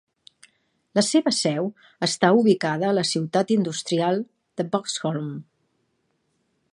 La 0.99 1.03
seva 1.07 1.33
seu 1.39 1.67
està 2.07 2.31
ubicada 2.39 2.89
a 2.89 2.95
la 3.01 3.05
ciutat 3.11 3.55
industrial 3.57 4.25
de 4.61 4.69
Boxholm. 4.73 5.29